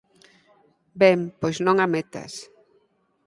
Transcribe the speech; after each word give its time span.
Ben, 1.01 1.19
pois 1.39 1.57
non 1.65 1.77
a 1.85 1.87
metas. 1.95 2.33